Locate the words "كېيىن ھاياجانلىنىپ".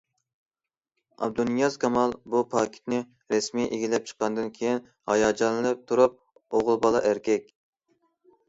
4.57-5.85